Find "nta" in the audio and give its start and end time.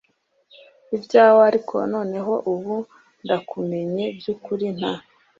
4.77-4.93